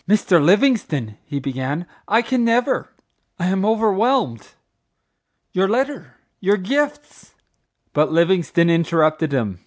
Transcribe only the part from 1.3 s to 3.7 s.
began, "I can never—I am